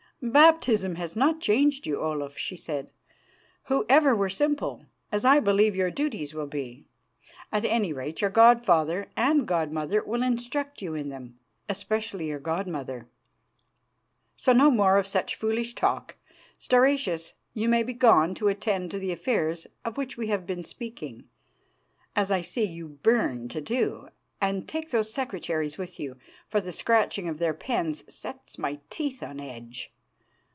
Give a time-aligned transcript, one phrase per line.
[0.23, 2.91] "Baptism has not changed you, Olaf," she said,
[3.63, 6.85] "who ever were simple, as I believe your duties will be.
[7.51, 12.27] At any rate, your god father and god mother will instruct you in them especially
[12.27, 13.07] your god mother.
[14.37, 16.17] So no more of such foolish talk.
[16.59, 20.63] Stauracius, you may be gone to attend to the affairs of which we have been
[20.63, 21.27] speaking,
[22.15, 24.09] as I see you burn to do,
[24.39, 26.15] and take those secretaries with you,
[26.47, 29.91] for the scratching of their pens sets my teeth on edge.